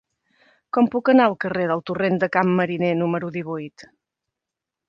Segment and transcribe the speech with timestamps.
[0.77, 3.89] Com puc anar al carrer del Torrent de Can Mariner número divuit?